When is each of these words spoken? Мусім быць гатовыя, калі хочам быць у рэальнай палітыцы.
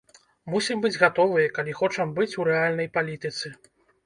Мусім 0.53 0.79
быць 0.85 0.97
гатовыя, 1.03 1.51
калі 1.57 1.75
хочам 1.83 2.15
быць 2.17 2.29
у 2.41 2.49
рэальнай 2.49 2.91
палітыцы. 2.97 3.55